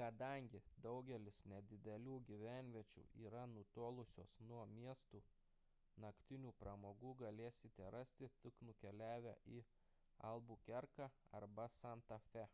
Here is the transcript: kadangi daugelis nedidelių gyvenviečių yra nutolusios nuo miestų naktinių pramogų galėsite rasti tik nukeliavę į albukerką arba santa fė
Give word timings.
kadangi 0.00 0.58
daugelis 0.86 1.38
nedidelių 1.52 2.14
gyvenviečių 2.28 3.02
yra 3.22 3.40
nutolusios 3.54 4.36
nuo 4.52 4.60
miestų 4.76 5.22
naktinių 6.06 6.54
pramogų 6.62 7.12
galėsite 7.24 7.90
rasti 7.98 8.30
tik 8.46 8.64
nukeliavę 8.70 9.34
į 9.58 9.60
albukerką 10.32 11.10
arba 11.42 11.70
santa 11.82 12.24
fė 12.32 12.46